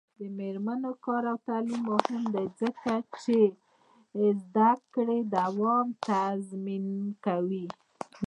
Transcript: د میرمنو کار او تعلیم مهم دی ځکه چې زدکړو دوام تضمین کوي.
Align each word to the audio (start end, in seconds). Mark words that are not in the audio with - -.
د 0.17 0.19
میرمنو 0.37 0.91
کار 1.05 1.23
او 1.31 1.37
تعلیم 1.47 1.81
مهم 1.91 2.23
دی 2.33 2.45
ځکه 2.61 2.93
چې 3.21 3.35
زدکړو 4.45 5.17
دوام 5.37 5.87
تضمین 6.07 6.87
کوي. 7.25 7.67